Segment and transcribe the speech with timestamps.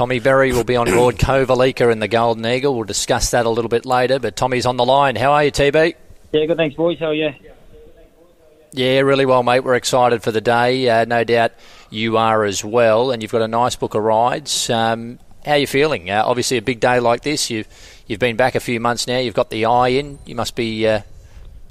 [0.00, 2.74] Tommy Berry will be on board Kovalica in the Golden Eagle.
[2.74, 5.14] We'll discuss that a little bit later, but Tommy's on the line.
[5.14, 5.94] How are you, TB?
[6.32, 6.56] Yeah, good.
[6.56, 6.98] Thanks, boys.
[6.98, 7.34] How are you?
[8.72, 9.60] Yeah, really well, mate.
[9.60, 10.88] We're excited for the day.
[10.88, 11.52] Uh, no doubt
[11.90, 14.70] you are as well, and you've got a nice book of rides.
[14.70, 16.08] Um, how are you feeling?
[16.08, 17.50] Uh, obviously, a big day like this.
[17.50, 17.68] You've
[18.06, 19.18] you've been back a few months now.
[19.18, 20.18] You've got the eye in.
[20.24, 21.02] You must be uh,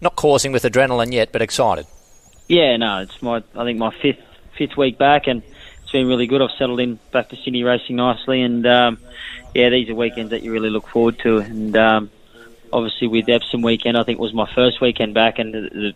[0.01, 1.87] not coursing with adrenaline yet, but excited.
[2.47, 4.21] Yeah, no, it's my I think my fifth
[4.55, 5.41] fifth week back, and
[5.89, 6.39] it's been really good.
[6.39, 8.99] I've settled in back to Sydney racing nicely, and um,
[9.55, 11.39] yeah, these are weekends that you really look forward to.
[11.39, 12.11] And um,
[12.71, 15.93] obviously, with Epsom weekend, I think it was my first weekend back, and the, the,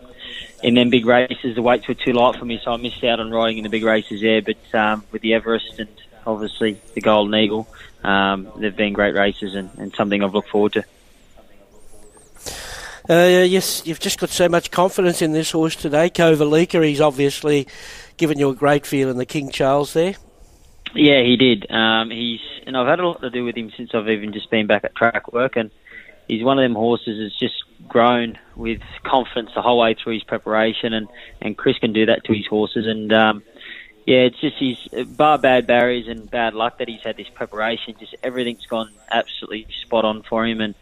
[0.64, 3.20] in them big races, the weights were too light for me, so I missed out
[3.20, 4.42] on riding in the big races there.
[4.42, 5.90] But um, with the Everest and
[6.26, 7.68] obviously the Golden Eagle,
[8.04, 10.86] um, they've been great races and, and something I've looked forward to.
[13.10, 16.10] Uh, yes, you've just got so much confidence in this horse today.
[16.10, 17.68] Kovalica, he's obviously
[18.16, 20.16] given you a great feel in the King Charles there.
[20.96, 21.70] Yeah, he did.
[21.70, 24.50] Um, he's and I've had a lot to do with him since I've even just
[24.50, 25.72] been back at track work, and
[26.28, 30.24] he's one of them horses that's just grown with confidence the whole way through his
[30.24, 31.08] preparation, and
[31.42, 33.44] and Chris can do that to his horses, and um,
[34.06, 37.96] yeah, it's just his bar bad barriers and bad luck that he's had this preparation.
[38.00, 40.76] Just everything's gone absolutely spot on for him, and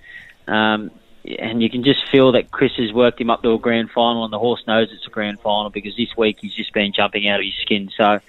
[0.48, 0.92] um,
[1.26, 4.24] and you can just feel that Chris has worked him up to a grand final,
[4.24, 7.28] and the horse knows it's a grand final because this week he's just been jumping
[7.28, 7.90] out of his skin.
[7.96, 8.20] So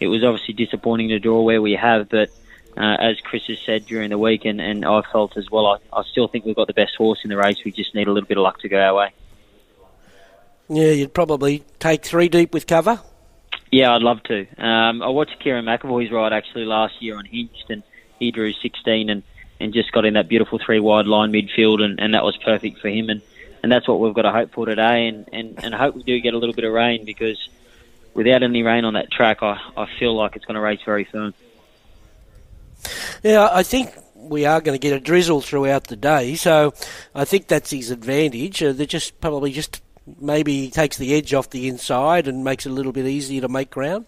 [0.00, 2.30] it was obviously disappointing to draw where we have, but
[2.76, 5.78] uh, as Chris has said during the week, and, and I felt as well, I,
[5.92, 7.58] I still think we've got the best horse in the race.
[7.64, 9.12] We just need a little bit of luck to go our way.
[10.68, 13.00] Yeah, you'd probably take three deep with cover.
[13.72, 14.46] Yeah, I'd love to.
[14.62, 17.82] Um, I watched Kerrin McEvoy's ride actually last year on Hinged, and
[18.18, 19.22] he drew 16 and
[19.60, 22.78] and just got in that beautiful three wide line midfield, and, and that was perfect
[22.78, 23.10] for him.
[23.10, 23.22] And,
[23.62, 26.20] and that's what we've got to hope for today, and, and, and hope we do
[26.20, 27.48] get a little bit of rain because
[28.14, 31.08] without any rain on that track, I, I feel like it's going to race very
[31.10, 31.34] soon.
[33.22, 36.72] Yeah, I think we are going to get a drizzle throughout the day, so
[37.14, 38.62] I think that's his advantage.
[38.62, 39.82] Uh, they're just probably just
[40.20, 43.48] maybe takes the edge off the inside and makes it a little bit easier to
[43.48, 44.06] make ground.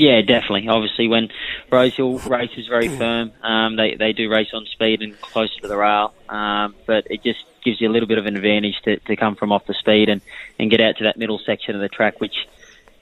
[0.00, 0.66] Yeah, definitely.
[0.66, 1.28] Obviously, when
[1.70, 5.76] Rosehill races very firm, um, they they do race on speed and closer to the
[5.76, 9.14] rail, um, but it just gives you a little bit of an advantage to, to
[9.14, 10.22] come from off the speed and,
[10.58, 12.48] and get out to that middle section of the track, which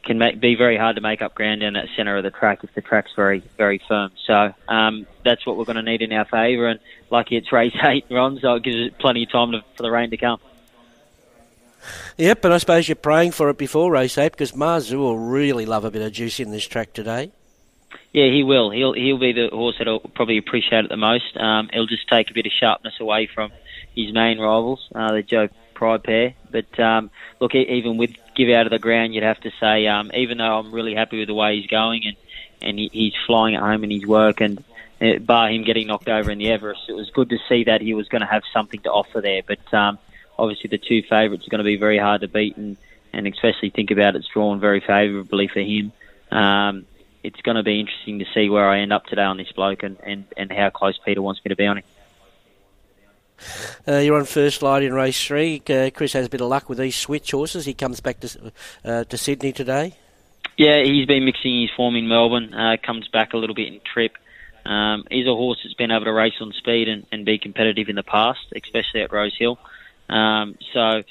[0.03, 2.65] can make, be very hard to make up ground down that centre of the track
[2.65, 4.11] if the track's very very firm.
[4.27, 6.67] So um, that's what we're going to need in our favour.
[6.67, 6.81] And
[7.13, 9.93] lucky it's race eight, Ron, so it gives us plenty of time to, for the
[9.93, 10.41] rain to come.
[12.17, 15.67] Yep, and I suppose you're praying for it before race eight because Mazu will really
[15.67, 17.33] love a bit of juice in this track today.
[18.13, 18.71] Yeah, he will.
[18.71, 21.37] He'll he'll be the horse that'll probably appreciate it the most.
[21.37, 23.53] Um, he'll just take a bit of sharpness away from
[23.95, 26.35] his main rivals, uh, the Joe Pride pair.
[26.51, 30.11] But um, look, even with give out of the ground, you'd have to say, um,
[30.15, 32.17] even though I'm really happy with the way he's going and
[32.61, 34.65] and he, he's flying at home in his work and
[35.01, 37.81] uh, bar him getting knocked over in the Everest, it was good to see that
[37.81, 39.43] he was going to have something to offer there.
[39.47, 39.99] But um,
[40.39, 42.77] obviously the two favourites are going to be very hard to beat, and,
[43.13, 45.93] and especially think about it's drawn very favourably for him.
[46.31, 46.87] Um,
[47.23, 49.83] it's going to be interesting to see where I end up today on this bloke
[49.83, 51.85] and, and, and how close Peter wants me to be on him.
[53.87, 55.63] Uh, you're on first light in race three.
[55.69, 57.65] Uh, Chris has a bit of luck with these switch horses.
[57.65, 58.53] He comes back to
[58.85, 59.95] uh, to Sydney today.
[60.57, 62.53] Yeah, he's been mixing his form in Melbourne.
[62.53, 64.17] Uh, comes back a little bit in trip.
[64.67, 67.89] Um, he's a horse that's been able to race on speed and, and be competitive
[67.89, 69.59] in the past, especially at Rosehill.
[70.09, 71.03] Um, so,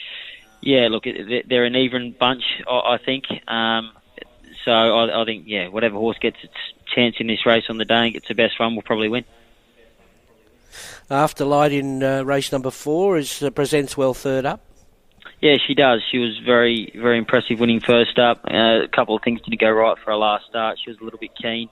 [0.61, 3.25] yeah, look, they're an even bunch, I think.
[3.47, 3.91] Um,
[4.65, 6.53] so I, I, think, yeah, whatever horse gets its
[6.93, 9.25] chance in this race on the day and gets the best run will probably win.
[11.09, 14.61] After light in uh, race number four is uh, presents well third up.
[15.41, 16.01] Yeah, she does.
[16.11, 18.41] She was very, very impressive winning first up.
[18.49, 20.79] Uh, a couple of things didn't go right for her last start.
[20.83, 21.69] She was a little bit keen.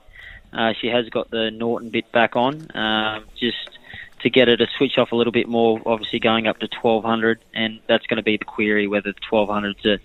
[0.52, 2.68] Uh, she has got the Norton bit back on.
[2.74, 3.78] Um, just
[4.20, 7.40] to get her to switch off a little bit more, obviously going up to 1200,
[7.54, 10.00] and that's going to be the query whether 1200 is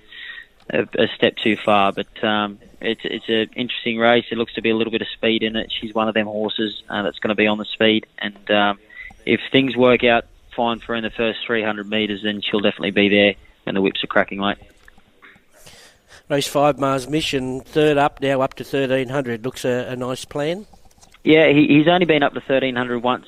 [0.69, 1.91] a, a, a step too far.
[1.91, 4.25] But um, it's it's an interesting race.
[4.31, 5.71] It looks to be a little bit of speed in it.
[5.71, 8.79] She's one of them horses uh, that's going to be on the speed, and um,
[9.25, 10.25] if things work out
[10.55, 13.81] fine for her in the first 300 metres, then she'll definitely be there when the
[13.81, 14.57] whips are cracking late.
[16.27, 19.43] Race five, Mars Mission, third up now up to 1300.
[19.43, 20.65] Looks a, a nice plan.
[21.23, 23.27] Yeah, he, he's only been up to 1300 once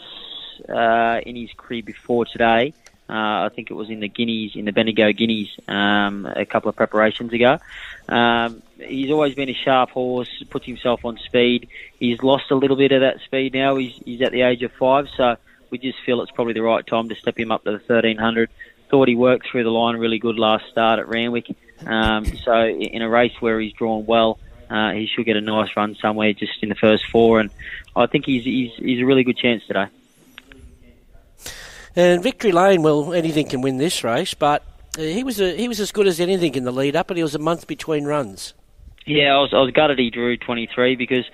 [0.70, 2.74] uh, in his career before today.
[3.10, 6.70] Uh, I think it was in the Guineas, in the Bendigo Guineas, um, a couple
[6.70, 7.60] of preparations ago.
[8.08, 11.68] Um, he's always been a sharp horse, puts himself on speed.
[12.00, 13.76] He's lost a little bit of that speed now.
[13.76, 15.36] He's, he's at the age of five, so
[15.70, 18.50] we just feel it's probably the right time to step him up to the 1300.
[18.90, 21.56] Thought he worked through the line really good last start at Randwick.
[21.86, 24.40] Um, so in a race where he's drawn well,
[24.70, 27.50] uh, he should get a nice run somewhere just in the first four, and
[27.96, 29.88] I think he's he's, he's a really good chance today.
[31.96, 34.64] And Victory Lane, well, anything can win this race, but
[34.98, 37.18] uh, he was a, he was as good as anything in the lead up, but
[37.18, 38.54] he was a month between runs.
[39.06, 41.26] Yeah, I was I was gutted he drew 23 because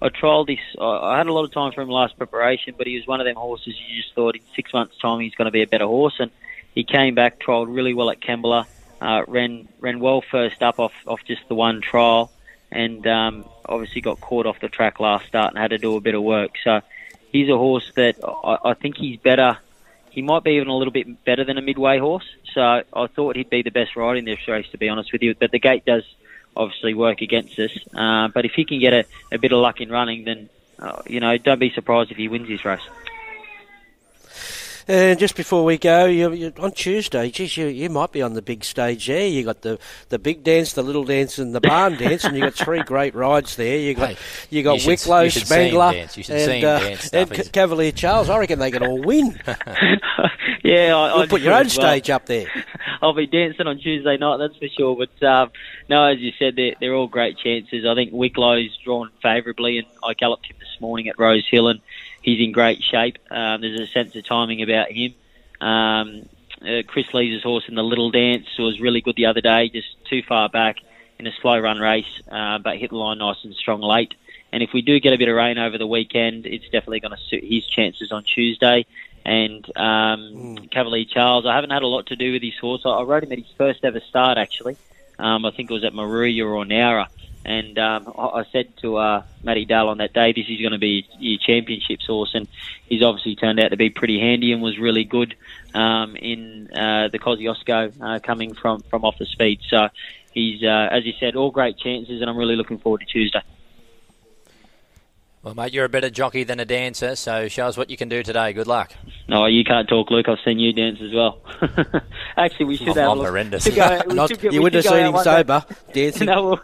[0.00, 0.60] I trialled this.
[0.80, 3.26] I had a lot of time for him last preparation, but he was one of
[3.26, 5.86] them horses you just thought in six months' time he's going to be a better
[5.86, 6.30] horse, and
[6.74, 8.66] he came back, trialled really well at Kembla,
[9.00, 12.30] uh, ran ran well first up off off just the one trial,
[12.70, 16.00] and um, obviously got caught off the track last start and had to do a
[16.00, 16.52] bit of work.
[16.62, 16.80] So
[17.32, 19.58] he's a horse that I, I think he's better
[20.16, 22.24] he might be even a little bit better than a midway horse.
[22.54, 25.22] So I thought he'd be the best rider in this race, to be honest with
[25.22, 25.34] you.
[25.38, 26.04] But the gate does
[26.56, 27.70] obviously work against us.
[27.94, 30.48] Uh, but if he can get a, a bit of luck in running, then
[30.78, 32.80] uh, you know, don't be surprised if he wins this race.
[34.88, 38.34] And just before we go, you, you, on Tuesday, geez, you, you might be on
[38.34, 39.26] the big stage there.
[39.26, 39.80] You got the,
[40.10, 43.14] the big dance, the little dance, and the barn dance, and you got three great
[43.14, 43.78] rides there.
[43.78, 44.16] You got Hey,
[44.50, 46.16] you got you Wicklow, should Spangler, dance.
[46.16, 48.30] You should see and, uh, and C- Cavalier Charles.
[48.30, 49.40] I reckon they can all win.
[50.62, 51.70] yeah, I, I put your own well.
[51.70, 52.46] stage up there.
[53.06, 54.96] I'll be dancing on Tuesday night, that's for sure.
[54.96, 55.52] But um,
[55.88, 57.86] no, as you said, they're, they're all great chances.
[57.86, 61.80] I think Wicklow's drawn favourably, and I galloped him this morning at Rose Hill, and
[62.20, 63.18] he's in great shape.
[63.30, 65.14] Um, there's a sense of timing about him.
[65.60, 66.28] Um,
[66.60, 69.88] uh, Chris Lees' horse in the Little Dance was really good the other day, just
[70.06, 70.78] too far back
[71.20, 74.14] in a slow run race, uh, but hit the line nice and strong late.
[74.52, 77.16] And if we do get a bit of rain over the weekend, it's definitely going
[77.16, 78.84] to suit his chances on Tuesday.
[79.26, 82.82] And um, Cavalier Charles, I haven't had a lot to do with his horse.
[82.84, 84.76] I, I rode him at his first ever start, actually.
[85.18, 87.08] Um, I think it was at Moruya or Nowra.
[87.44, 90.72] And um, I, I said to uh, Matty Dale on that day, this is going
[90.72, 92.36] to be your championships horse.
[92.36, 92.46] And
[92.88, 95.34] he's obviously turned out to be pretty handy and was really good
[95.74, 99.58] um, in uh, the Kosciuszko uh, coming from, from off the speed.
[99.68, 99.88] So
[100.32, 103.42] he's, uh, as you said, all great chances, and I'm really looking forward to Tuesday.
[105.46, 108.08] Well, mate, you're a better jockey than a dancer, so show us what you can
[108.08, 108.52] do today.
[108.52, 108.92] Good luck.
[109.28, 110.28] No, you can't talk, Luke.
[110.28, 111.38] I've seen you dance as well.
[112.36, 113.10] Actually, we should I'm- have.
[113.10, 113.68] I'm look- horrendous.
[113.68, 116.26] go- we Not, should go- you wouldn't have seen him one day- sober dancing.
[116.26, 116.60] No, well,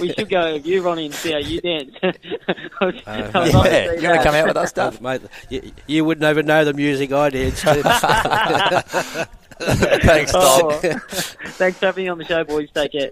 [0.00, 1.94] we should go with you, Ronnie, and see how you dance.
[2.02, 5.20] I'd Uh, love to yeah, see you want to come out with us, stuff, mate,
[5.50, 9.28] you, you wouldn't even know the music I dance to.
[9.60, 10.40] Thanks, Tom.
[10.42, 12.70] Oh, thanks for having me on the show, boys.
[12.72, 13.10] Take care.